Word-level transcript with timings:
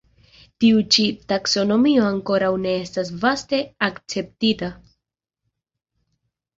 Tiu 0.63 0.79
ĉi 0.95 1.05
taksonomio 1.33 2.07
ankoraŭ 2.13 2.51
ne 2.65 2.73
estas 2.87 3.13
vaste 3.27 3.63
akceptita. 3.93 4.75